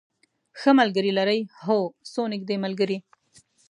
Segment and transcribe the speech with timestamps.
[0.59, 1.79] ښه ملګری لرئ؟ هو،
[2.11, 2.97] څو نږدې ملګری